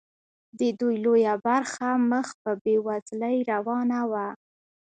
د 0.59 0.61
دوی 0.79 0.95
لویه 1.05 1.33
برخه 1.47 1.87
مخ 2.11 2.27
په 2.41 2.51
بیوزلۍ 2.63 3.37
روانه 3.51 3.99
وه. 4.11 4.27